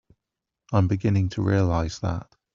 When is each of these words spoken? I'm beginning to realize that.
I'm 0.73 0.87
beginning 0.87 1.29
to 1.29 1.43
realize 1.43 1.99
that. 1.99 2.35